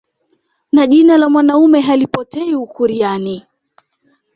[0.71, 3.43] Na jina la mwanaume halipotei ukuryani